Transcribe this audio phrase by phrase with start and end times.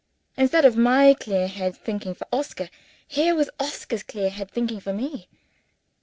[0.35, 2.71] Instead of my clear head thinking for Oscar,
[3.07, 5.27] here was Oscar's clear head thinking for Me.